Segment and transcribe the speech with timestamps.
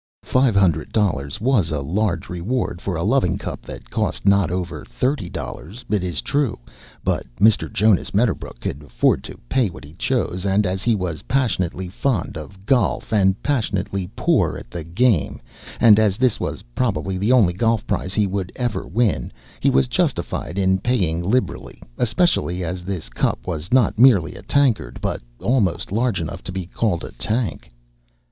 [0.23, 4.83] Five hundred dollars was a large reward for a loving cup that cost not over
[4.83, 6.57] thirty dollars, it is true,
[7.03, 7.71] but Mr.
[7.71, 12.35] Jonas Medderbrook could afford to pay what he chose, and as he was passionately fond
[12.35, 15.39] of golf and passionately poor at the game,
[15.79, 19.87] and as this was probably the only golf prize he would ever win, he was
[19.87, 25.91] justified in paying liberally, especially as this cup was not merely a tankard, but almost
[25.91, 27.69] large enough to be called a tank.